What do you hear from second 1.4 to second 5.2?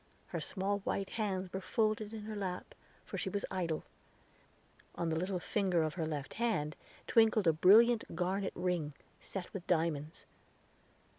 were folded in her lap, for she was idle; on the